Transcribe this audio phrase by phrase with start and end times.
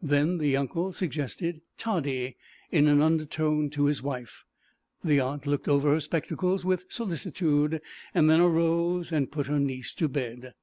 [0.00, 2.38] Then the uncle suggested toddy
[2.72, 4.44] in an undertone to his wife.
[5.04, 7.82] The aunt looked over her spectacles with solicitude,
[8.14, 10.54] and then arose and put her niece to bed.